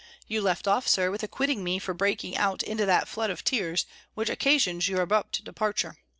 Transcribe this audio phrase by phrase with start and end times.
[0.27, 3.85] "You left off, Sir, with acquitting me for breaking out into that flood of tears,
[4.15, 5.95] which occasioned your abrupt departure.